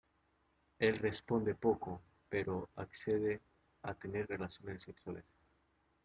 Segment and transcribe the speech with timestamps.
[0.79, 3.39] Él responde poco, pero accede
[3.83, 5.23] a tener relaciones sexuales.